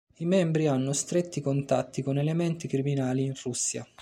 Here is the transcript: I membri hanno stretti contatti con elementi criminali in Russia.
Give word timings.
I 0.17 0.25
membri 0.25 0.65
hanno 0.65 0.93
stretti 0.93 1.41
contatti 1.41 2.01
con 2.01 2.17
elementi 2.17 2.67
criminali 2.67 3.23
in 3.25 3.35
Russia. 3.39 3.87